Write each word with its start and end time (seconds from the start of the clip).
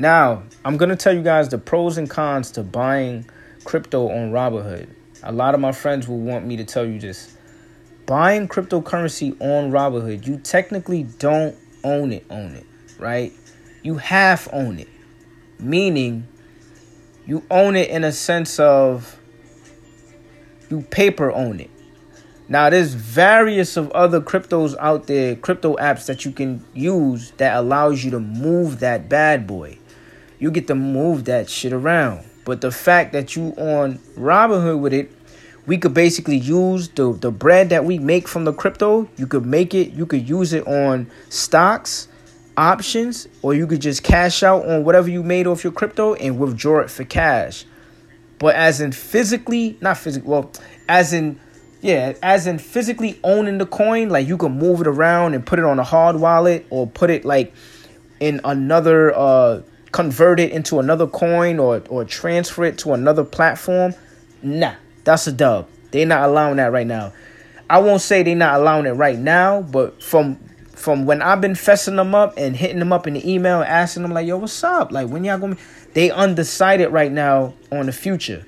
Now, 0.00 0.44
I'm 0.64 0.76
going 0.76 0.90
to 0.90 0.96
tell 0.96 1.12
you 1.12 1.22
guys 1.22 1.48
the 1.48 1.58
pros 1.58 1.98
and 1.98 2.08
cons 2.08 2.52
to 2.52 2.62
buying 2.62 3.28
crypto 3.64 4.08
on 4.08 4.30
Robinhood. 4.30 4.88
A 5.24 5.32
lot 5.32 5.54
of 5.54 5.60
my 5.60 5.72
friends 5.72 6.06
will 6.06 6.20
want 6.20 6.46
me 6.46 6.56
to 6.56 6.64
tell 6.64 6.86
you 6.86 7.00
this. 7.00 7.36
Buying 8.06 8.46
cryptocurrency 8.46 9.32
on 9.40 9.72
Robinhood, 9.72 10.24
you 10.24 10.38
technically 10.38 11.02
don't 11.02 11.56
own 11.82 12.12
it, 12.12 12.24
own 12.30 12.54
it, 12.54 12.64
right? 13.00 13.32
You 13.82 13.96
half 13.96 14.48
own 14.52 14.78
it. 14.78 14.88
Meaning 15.58 16.28
you 17.26 17.42
own 17.50 17.74
it 17.74 17.90
in 17.90 18.04
a 18.04 18.12
sense 18.12 18.60
of 18.60 19.18
you 20.70 20.82
paper 20.82 21.32
own 21.32 21.58
it. 21.58 21.70
Now 22.48 22.70
there's 22.70 22.94
various 22.94 23.76
of 23.76 23.90
other 23.90 24.20
cryptos 24.20 24.76
out 24.78 25.08
there, 25.08 25.34
crypto 25.34 25.74
apps 25.74 26.06
that 26.06 26.24
you 26.24 26.30
can 26.30 26.64
use 26.72 27.32
that 27.32 27.56
allows 27.56 28.04
you 28.04 28.12
to 28.12 28.20
move 28.20 28.78
that 28.78 29.08
bad 29.08 29.44
boy 29.48 29.76
you 30.38 30.50
get 30.50 30.66
to 30.68 30.74
move 30.74 31.24
that 31.26 31.48
shit 31.50 31.72
around. 31.72 32.24
But 32.44 32.60
the 32.60 32.70
fact 32.70 33.12
that 33.12 33.36
you 33.36 33.54
on 33.58 33.98
Robinhood 34.16 34.80
with 34.80 34.92
it, 34.92 35.12
we 35.66 35.76
could 35.76 35.92
basically 35.92 36.38
use 36.38 36.88
the 36.88 37.12
the 37.12 37.30
bread 37.30 37.68
that 37.70 37.84
we 37.84 37.98
make 37.98 38.26
from 38.26 38.44
the 38.44 38.52
crypto. 38.52 39.08
You 39.16 39.26
could 39.26 39.44
make 39.44 39.74
it. 39.74 39.92
You 39.92 40.06
could 40.06 40.28
use 40.28 40.52
it 40.52 40.66
on 40.66 41.10
stocks, 41.28 42.08
options, 42.56 43.28
or 43.42 43.54
you 43.54 43.66
could 43.66 43.80
just 43.80 44.02
cash 44.02 44.42
out 44.42 44.66
on 44.66 44.84
whatever 44.84 45.10
you 45.10 45.22
made 45.22 45.46
off 45.46 45.62
your 45.62 45.72
crypto 45.72 46.14
and 46.14 46.38
withdraw 46.38 46.80
it 46.80 46.90
for 46.90 47.04
cash. 47.04 47.66
But 48.38 48.54
as 48.54 48.80
in 48.80 48.92
physically, 48.92 49.76
not 49.80 49.98
physically, 49.98 50.30
well, 50.30 50.50
as 50.88 51.12
in 51.12 51.38
yeah, 51.80 52.14
as 52.22 52.46
in 52.46 52.58
physically 52.58 53.20
owning 53.22 53.58
the 53.58 53.66
coin, 53.66 54.08
like 54.08 54.26
you 54.26 54.36
can 54.36 54.58
move 54.58 54.80
it 54.80 54.86
around 54.86 55.34
and 55.34 55.44
put 55.44 55.58
it 55.58 55.64
on 55.64 55.78
a 55.78 55.84
hard 55.84 56.16
wallet 56.16 56.66
or 56.70 56.86
put 56.86 57.10
it 57.10 57.24
like 57.24 57.52
in 58.20 58.40
another 58.42 59.14
uh 59.14 59.60
convert 59.98 60.38
it 60.38 60.52
into 60.52 60.78
another 60.78 61.08
coin 61.08 61.58
or 61.58 61.82
or 61.88 62.04
transfer 62.04 62.62
it 62.62 62.78
to 62.78 62.92
another 62.92 63.24
platform, 63.24 63.92
nah, 64.42 64.74
that's 65.02 65.26
a 65.26 65.32
dub. 65.32 65.66
They're 65.90 66.06
not 66.06 66.28
allowing 66.28 66.58
that 66.58 66.70
right 66.70 66.86
now. 66.86 67.12
I 67.68 67.80
won't 67.80 68.00
say 68.00 68.22
they're 68.22 68.36
not 68.36 68.60
allowing 68.60 68.86
it 68.86 68.92
right 68.92 69.18
now, 69.18 69.60
but 69.60 70.00
from 70.00 70.36
from 70.76 71.04
when 71.04 71.20
I've 71.20 71.40
been 71.40 71.54
fessing 71.54 71.96
them 71.96 72.14
up 72.14 72.34
and 72.36 72.54
hitting 72.54 72.78
them 72.78 72.92
up 72.92 73.08
in 73.08 73.14
the 73.14 73.28
email, 73.28 73.60
asking 73.60 74.04
them 74.04 74.12
like, 74.12 74.28
"Yo, 74.28 74.36
what's 74.36 74.62
up? 74.62 74.92
Like, 74.92 75.08
when 75.08 75.24
y'all 75.24 75.38
gonna?" 75.38 75.56
They 75.94 76.12
undecided 76.12 76.92
right 76.92 77.10
now 77.10 77.54
on 77.72 77.86
the 77.86 77.92
future 77.92 78.46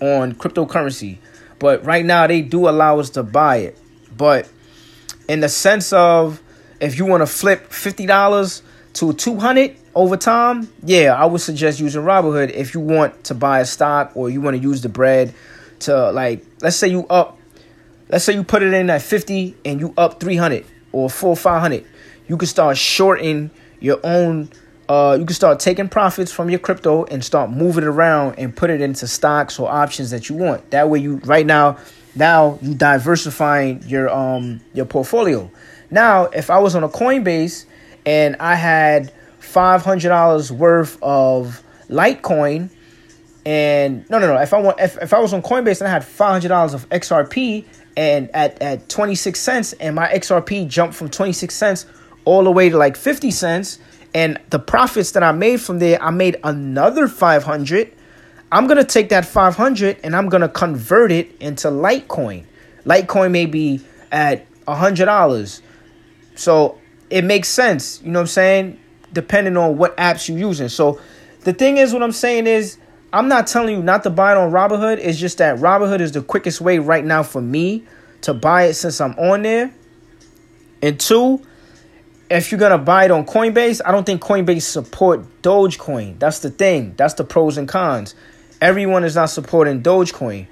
on 0.00 0.32
cryptocurrency, 0.32 1.18
but 1.58 1.84
right 1.84 2.06
now 2.06 2.26
they 2.26 2.40
do 2.40 2.66
allow 2.66 2.98
us 2.98 3.10
to 3.10 3.22
buy 3.22 3.58
it. 3.58 3.78
But 4.16 4.48
in 5.28 5.40
the 5.40 5.50
sense 5.50 5.92
of 5.92 6.40
if 6.80 6.96
you 6.96 7.04
want 7.04 7.20
to 7.20 7.26
flip 7.26 7.70
fifty 7.70 8.06
dollars 8.06 8.62
to 8.94 9.12
two 9.12 9.36
hundred, 9.36 9.76
over 9.94 10.16
time, 10.16 10.68
yeah, 10.84 11.14
I 11.14 11.24
would 11.24 11.40
suggest 11.40 11.80
using 11.80 12.02
Robinhood 12.02 12.50
if 12.50 12.74
you 12.74 12.80
want 12.80 13.24
to 13.24 13.34
buy 13.34 13.60
a 13.60 13.64
stock 13.64 14.12
or 14.14 14.30
you 14.30 14.40
want 14.40 14.56
to 14.56 14.62
use 14.62 14.82
the 14.82 14.88
bread 14.88 15.34
to 15.80 16.10
like 16.12 16.44
let's 16.60 16.76
say 16.76 16.88
you 16.88 17.06
up 17.08 17.38
let's 18.08 18.24
say 18.24 18.34
you 18.34 18.44
put 18.44 18.62
it 18.62 18.72
in 18.72 18.90
at 18.90 19.02
50 19.02 19.56
and 19.64 19.80
you 19.80 19.94
up 19.96 20.20
300 20.20 20.64
or 20.92 21.08
4 21.08 21.36
500 21.36 21.84
you 22.28 22.36
can 22.36 22.46
start 22.46 22.76
shorting 22.76 23.50
your 23.80 23.98
own 24.04 24.50
uh, 24.88 25.16
you 25.18 25.24
can 25.24 25.34
start 25.34 25.60
taking 25.60 25.88
profits 25.88 26.32
from 26.32 26.50
your 26.50 26.58
crypto 26.58 27.04
and 27.04 27.24
start 27.24 27.48
moving 27.48 27.84
it 27.84 27.86
around 27.86 28.34
and 28.38 28.54
put 28.54 28.70
it 28.70 28.80
into 28.80 29.06
stocks 29.06 29.56
or 29.60 29.70
options 29.70 30.10
that 30.10 30.28
you 30.28 30.34
want. 30.34 30.68
That 30.72 30.90
way 30.90 30.98
you 30.98 31.16
right 31.18 31.46
now 31.46 31.78
now 32.16 32.58
you 32.60 32.74
diversifying 32.74 33.82
your 33.86 34.10
um 34.10 34.60
your 34.74 34.86
portfolio. 34.86 35.50
Now 35.90 36.24
if 36.24 36.50
i 36.50 36.58
was 36.58 36.74
on 36.74 36.82
a 36.84 36.88
coinbase 36.88 37.64
and 38.04 38.36
i 38.36 38.54
had 38.54 39.12
$500 39.52 40.50
worth 40.50 40.98
of 41.02 41.62
Litecoin. 41.88 42.70
And 43.44 44.08
no, 44.10 44.18
no, 44.18 44.26
no. 44.26 44.40
If 44.40 44.52
I 44.52 44.60
want, 44.60 44.80
if, 44.80 44.96
if 44.98 45.14
I 45.14 45.18
was 45.18 45.32
on 45.32 45.42
Coinbase 45.42 45.80
and 45.80 45.88
I 45.88 45.90
had 45.90 46.02
$500 46.02 46.74
of 46.74 46.88
XRP 46.90 47.64
and 47.96 48.30
at, 48.34 48.60
at 48.62 48.88
26 48.88 49.38
cents 49.38 49.72
and 49.74 49.96
my 49.96 50.08
XRP 50.08 50.68
jumped 50.68 50.94
from 50.94 51.08
26 51.08 51.54
cents 51.54 51.86
all 52.24 52.44
the 52.44 52.52
way 52.52 52.68
to 52.68 52.76
like 52.76 52.96
50 52.96 53.30
cents 53.30 53.78
and 54.14 54.38
the 54.50 54.58
profits 54.58 55.12
that 55.12 55.22
I 55.22 55.32
made 55.32 55.60
from 55.60 55.78
there, 55.78 56.02
I 56.02 56.10
made 56.10 56.36
another 56.42 57.08
500. 57.08 57.92
I'm 58.52 58.66
going 58.66 58.78
to 58.78 58.84
take 58.84 59.10
that 59.10 59.24
500 59.24 60.00
and 60.02 60.16
I'm 60.16 60.28
going 60.28 60.40
to 60.40 60.48
convert 60.48 61.12
it 61.12 61.36
into 61.40 61.68
Litecoin. 61.68 62.44
Litecoin 62.84 63.30
may 63.30 63.46
be 63.46 63.80
at 64.10 64.46
$100. 64.66 65.60
So 66.34 66.78
it 67.08 67.24
makes 67.24 67.48
sense. 67.48 68.02
You 68.02 68.10
know 68.10 68.18
what 68.18 68.22
I'm 68.22 68.26
saying? 68.28 68.80
Depending 69.12 69.56
on 69.56 69.76
what 69.76 69.96
apps 69.96 70.28
you're 70.28 70.38
using. 70.38 70.68
So 70.68 71.00
the 71.44 71.52
thing 71.52 71.76
is, 71.76 71.92
what 71.92 72.02
I'm 72.02 72.12
saying 72.12 72.46
is, 72.46 72.78
I'm 73.12 73.28
not 73.28 73.46
telling 73.46 73.74
you 73.74 73.82
not 73.82 74.04
to 74.04 74.10
buy 74.10 74.32
it 74.32 74.38
on 74.38 74.52
Robinhood. 74.52 74.98
It's 74.98 75.18
just 75.18 75.38
that 75.38 75.58
Robinhood 75.58 76.00
is 76.00 76.12
the 76.12 76.22
quickest 76.22 76.60
way 76.60 76.78
right 76.78 77.04
now 77.04 77.22
for 77.22 77.40
me 77.40 77.84
to 78.22 78.34
buy 78.34 78.64
it 78.64 78.74
since 78.74 79.00
I'm 79.00 79.12
on 79.18 79.42
there. 79.42 79.72
And 80.82 80.98
two, 80.98 81.42
if 82.30 82.52
you're 82.52 82.60
gonna 82.60 82.78
buy 82.78 83.06
it 83.06 83.10
on 83.10 83.26
Coinbase, 83.26 83.80
I 83.84 83.90
don't 83.90 84.04
think 84.04 84.22
Coinbase 84.22 84.62
support 84.62 85.42
Dogecoin. 85.42 86.18
That's 86.18 86.38
the 86.38 86.50
thing. 86.50 86.94
That's 86.96 87.14
the 87.14 87.24
pros 87.24 87.58
and 87.58 87.68
cons. 87.68 88.14
Everyone 88.60 89.02
is 89.02 89.16
not 89.16 89.26
supporting 89.26 89.82
Dogecoin. 89.82 90.46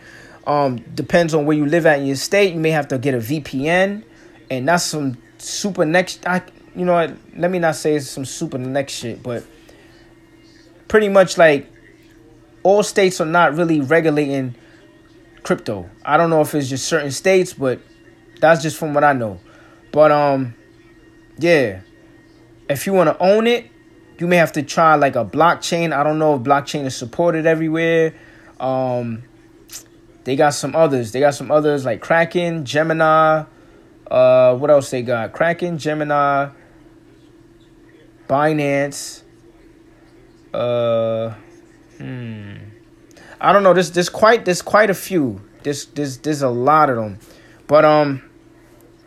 Um, 0.46 0.78
depends 0.94 1.34
on 1.34 1.46
where 1.46 1.56
you 1.56 1.66
live 1.66 1.86
at 1.86 2.00
in 2.00 2.06
your 2.06 2.16
state. 2.16 2.54
You 2.54 2.60
may 2.60 2.70
have 2.70 2.88
to 2.88 2.98
get 2.98 3.14
a 3.14 3.19
VPN, 3.19 4.02
and 4.50 4.66
that's 4.66 4.84
some 4.84 5.19
super 5.36 5.84
next. 5.84 6.26
I 6.26 6.42
you 6.75 6.84
know 6.84 6.95
what? 6.95 7.17
Let 7.37 7.51
me 7.51 7.59
not 7.59 7.77
say 7.77 7.95
it's 7.97 8.09
some 8.09 8.25
super 8.25 8.59
next 8.59 8.93
shit, 8.93 9.23
but 9.23 9.45
pretty 10.89 11.09
much 11.09 11.39
like 11.39 11.71
all 12.62 12.83
states 12.83 13.21
are 13.21 13.27
not 13.27 13.55
really 13.55 13.81
regulating 13.81 14.55
crypto. 15.43 15.89
I 16.05 16.17
don't 16.17 16.31
know 16.31 16.41
if 16.41 16.55
it's 16.55 16.69
just 16.69 16.87
certain 16.87 17.11
states, 17.11 17.53
but 17.53 17.81
that's 18.41 18.62
just 18.62 18.77
from 18.77 18.95
what 18.95 19.05
I 19.05 19.12
know. 19.12 19.41
But 19.93 20.12
um, 20.12 20.55
yeah, 21.39 21.81
if 22.69 22.87
you 22.87 22.93
want 22.93 23.09
to 23.09 23.23
own 23.23 23.47
it, 23.47 23.71
you 24.19 24.27
may 24.27 24.37
have 24.37 24.53
to 24.53 24.62
try 24.62 24.95
like 24.97 25.17
a 25.17 25.25
blockchain. 25.25 25.97
I 25.97 26.03
don't 26.03 26.19
know 26.19 26.35
if 26.35 26.43
blockchain 26.43 26.85
is 26.85 26.97
supported 26.97 27.47
everywhere. 27.47 28.15
Um, 28.59 29.23
they 30.25 30.37
got 30.37 30.50
some 30.50 30.75
others. 30.75 31.12
They 31.12 31.21
got 31.21 31.35
some 31.35 31.50
others 31.50 31.85
like 31.85 32.00
Kraken, 32.00 32.65
Gemini. 32.65 33.45
Uh, 34.11 34.56
what 34.56 34.71
else 34.71 34.91
they 34.91 35.03
got? 35.03 35.33
Kraken, 35.33 35.79
Gemini, 35.79 36.50
Binance. 38.28 39.22
Uh, 40.53 41.34
hmm. 41.97 42.55
I 43.41 43.53
don't 43.53 43.62
know. 43.62 43.72
There's 43.72 43.91
there's 43.93 44.09
quite 44.09 44.44
there's 44.44 44.62
quite 44.62 44.91
a 44.91 44.94
few. 44.94 45.41
There's 45.62 45.87
there's 45.87 46.19
there's 46.19 46.43
a 46.43 46.49
lot 46.49 46.91
of 46.91 46.97
them, 46.97 47.19
but 47.67 47.84
um, 47.84 48.22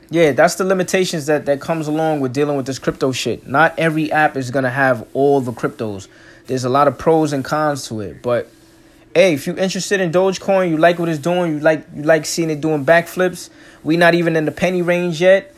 yeah, 0.10 0.32
that's 0.32 0.56
the 0.56 0.64
limitations 0.64 1.26
that 1.28 1.46
that 1.46 1.62
comes 1.62 1.88
along 1.88 2.22
with 2.22 2.34
dealing 2.34 2.58
with 2.58 2.66
this 2.66 2.80
crypto 2.80 3.12
shit. 3.12 3.48
Not 3.48 3.78
every 3.78 4.12
app 4.12 4.38
is 4.38 4.52
gonna 4.52 4.70
have 4.70 5.08
all 5.14 5.42
the 5.42 5.52
cryptos. 5.52 6.08
There's 6.48 6.64
a 6.64 6.70
lot 6.70 6.88
of 6.88 6.98
pros 6.98 7.34
and 7.34 7.46
cons 7.46 7.88
to 7.88 8.02
it, 8.02 8.22
but 8.22 8.50
hey, 9.14 9.34
if 9.34 9.46
you're 9.46 9.58
interested 9.58 10.00
in 10.00 10.12
Dogecoin, 10.12 10.70
you 10.70 10.78
like 10.78 10.98
what 10.98 11.10
it's 11.10 11.20
doing, 11.20 11.54
you 11.54 11.60
like 11.60 11.86
you 11.96 12.04
like 12.04 12.26
seeing 12.26 12.50
it 12.50 12.62
doing 12.62 12.86
backflips. 12.86 13.50
We 13.84 13.98
not 13.98 14.16
even 14.16 14.36
in 14.36 14.46
the 14.46 14.52
penny 14.52 14.82
range 14.82 15.22
yet. 15.22 15.54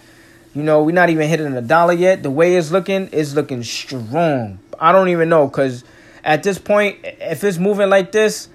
You 0.54 0.62
know, 0.62 0.84
we're 0.84 0.92
not 0.92 1.10
even 1.10 1.28
hitting 1.28 1.56
a 1.58 1.62
dollar 1.62 1.94
yet. 1.94 2.22
The 2.22 2.30
way 2.30 2.56
it's 2.56 2.70
looking 2.70 3.08
is 3.08 3.34
looking 3.34 3.64
strong. 3.64 4.60
I 4.80 4.92
don't 4.92 5.10
even 5.10 5.28
know 5.28 5.48
because 5.48 5.84
at 6.24 6.44
this 6.44 6.60
point, 6.60 7.00
if 7.04 7.44
it's 7.44 7.58
moving 7.58 7.90
like 7.90 8.12
this, 8.12 8.50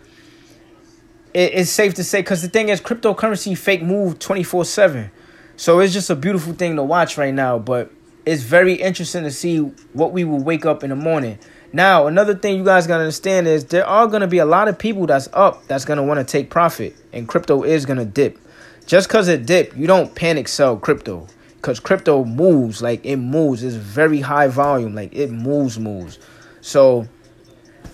it, 1.35 1.55
it's 1.55 1.71
safe 1.71 1.95
to 1.95 2.05
say 2.05 2.21
because 2.21 2.43
the 2.43 2.49
thing 2.49 2.69
is, 2.69 2.81
cryptocurrency 2.81 3.59
fake 3.59 3.83
move 3.83 4.21
24 4.21 4.65
7. 4.65 5.11
So 5.57 5.81
it's 5.81 5.93
just 5.93 6.09
a 6.09 6.15
beautiful 6.15 6.53
thing 6.53 6.77
to 6.77 6.85
watch 6.85 7.19
right 7.19 7.35
now. 7.35 7.59
But 7.59 7.91
it's 8.25 8.43
very 8.43 8.75
interesting 8.75 9.25
to 9.25 9.33
see 9.33 9.59
what 9.93 10.13
we 10.13 10.23
will 10.23 10.43
wake 10.43 10.65
up 10.65 10.85
in 10.85 10.91
the 10.91 10.97
morning. 10.97 11.41
Now, 11.73 12.07
another 12.07 12.37
thing 12.37 12.56
you 12.56 12.65
guys 12.65 12.87
gotta 12.87 13.03
understand 13.03 13.49
is 13.49 13.65
there 13.65 13.87
are 13.87 14.06
gonna 14.06 14.29
be 14.29 14.39
a 14.39 14.47
lot 14.47 14.69
of 14.69 14.79
people 14.79 15.06
that's 15.06 15.29
up 15.33 15.67
that's 15.67 15.85
gonna 15.85 16.05
want 16.05 16.21
to 16.21 16.25
take 16.25 16.49
profit, 16.49 16.94
and 17.12 17.27
crypto 17.27 17.65
is 17.65 17.87
gonna 17.87 18.05
dip. 18.05 18.39
Just 18.87 19.09
cause 19.09 19.27
it 19.27 19.47
dip, 19.47 19.77
you 19.77 19.89
don't 19.89 20.15
panic 20.15 20.47
sell 20.47 20.77
crypto 20.77 21.27
because 21.60 21.81
crypto 21.81 22.25
moves 22.25 22.81
like 22.81 23.05
it 23.05 23.16
moves. 23.16 23.62
It's 23.62 23.75
very 23.75 24.20
high 24.20 24.49
volume 24.49 24.94
like 24.94 25.12
it 25.14 25.31
moves 25.31 25.78
moves. 25.78 26.19
So 26.60 27.08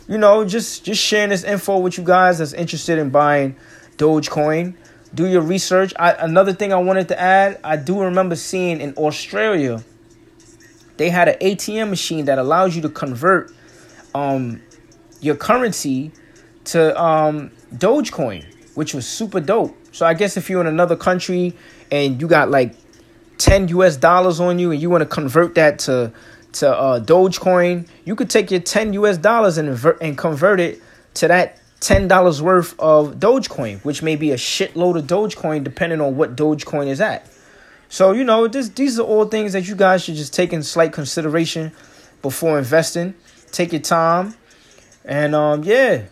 you 0.06 0.18
know 0.18 0.44
just 0.44 0.84
just 0.84 1.02
sharing 1.02 1.30
this 1.30 1.44
info 1.44 1.78
with 1.78 1.96
you 1.96 2.04
guys 2.04 2.38
that's 2.38 2.52
interested 2.52 2.98
in 2.98 3.10
buying 3.10 3.56
dogecoin. 3.96 4.74
Do 5.14 5.26
your 5.26 5.42
research. 5.42 5.94
I, 5.98 6.12
another 6.12 6.52
thing 6.52 6.72
i 6.72 6.76
wanted 6.76 7.08
to 7.08 7.20
add 7.20 7.60
i 7.62 7.76
do 7.76 8.02
remember 8.02 8.34
seeing 8.34 8.80
in 8.80 8.94
australia 8.94 9.82
they 10.96 11.08
had 11.08 11.28
an 11.28 11.38
atm 11.38 11.90
machine 11.90 12.24
that 12.24 12.38
allows 12.38 12.74
you 12.74 12.82
to 12.82 12.88
convert 12.88 13.52
um 14.14 14.60
your 15.20 15.36
currency 15.36 16.10
to 16.64 17.00
um 17.00 17.52
dogecoin 17.72 18.44
which 18.74 18.92
was 18.92 19.06
super 19.06 19.40
dope. 19.40 19.76
So 19.92 20.04
i 20.04 20.14
guess 20.14 20.36
if 20.36 20.50
you're 20.50 20.60
in 20.60 20.66
another 20.66 20.96
country 20.96 21.54
and 21.90 22.20
you 22.20 22.26
got 22.26 22.50
like 22.50 22.74
10 23.38 23.68
US 23.68 23.96
dollars 23.96 24.40
on 24.40 24.58
you 24.58 24.70
and 24.70 24.80
you 24.80 24.90
want 24.90 25.02
to 25.02 25.06
convert 25.06 25.54
that 25.54 25.78
to 25.80 26.12
to 26.54 26.70
uh, 26.70 27.00
Dogecoin, 27.00 27.88
you 28.04 28.14
could 28.14 28.30
take 28.30 28.50
your 28.50 28.60
10 28.60 28.92
US 28.94 29.18
dollars 29.18 29.58
and, 29.58 29.84
and 30.00 30.16
convert 30.16 30.60
it 30.60 30.80
to 31.14 31.28
that 31.28 31.58
$10 31.80 32.40
worth 32.40 32.78
of 32.78 33.16
Dogecoin, 33.16 33.84
which 33.84 34.02
may 34.02 34.16
be 34.16 34.30
a 34.30 34.36
shitload 34.36 34.96
of 34.96 35.06
Dogecoin 35.06 35.64
depending 35.64 36.00
on 36.00 36.16
what 36.16 36.36
Dogecoin 36.36 36.86
is 36.86 37.00
at. 37.00 37.28
So, 37.88 38.12
you 38.12 38.24
know, 38.24 38.48
this, 38.48 38.70
these 38.70 38.98
are 38.98 39.02
all 39.02 39.26
things 39.26 39.52
that 39.52 39.68
you 39.68 39.74
guys 39.74 40.02
should 40.02 40.14
just 40.14 40.32
take 40.32 40.52
in 40.52 40.62
slight 40.62 40.92
consideration 40.92 41.72
before 42.22 42.58
investing. 42.58 43.14
Take 43.52 43.72
your 43.72 43.82
time. 43.82 44.34
And 45.04 45.34
um, 45.34 45.62
yeah, 45.62 46.02